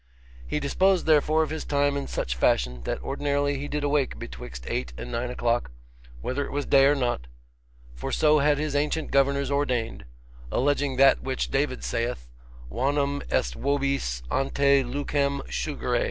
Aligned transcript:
He 0.47 0.59
disposed 0.59 1.05
therefore 1.05 1.43
of 1.43 1.51
his 1.51 1.63
time 1.63 1.95
in 1.95 2.07
such 2.07 2.35
fashion, 2.35 2.81
that 2.85 3.03
ordinarily 3.03 3.59
he 3.59 3.67
did 3.67 3.83
awake 3.83 4.17
betwixt 4.17 4.65
eight 4.67 4.93
and 4.97 5.11
nine 5.11 5.29
o'clock, 5.29 5.69
whether 6.21 6.43
it 6.43 6.51
was 6.51 6.65
day 6.65 6.85
or 6.85 6.95
not, 6.95 7.27
for 7.93 8.11
so 8.11 8.39
had 8.39 8.57
his 8.57 8.75
ancient 8.75 9.11
governors 9.11 9.51
ordained, 9.51 10.05
alleging 10.51 10.95
that 10.95 11.21
which 11.21 11.51
David 11.51 11.83
saith, 11.83 12.29
Vanum 12.71 13.21
est 13.29 13.53
vobis 13.61 14.23
ante 14.31 14.83
lucem 14.83 15.41
surgere. 15.51 15.99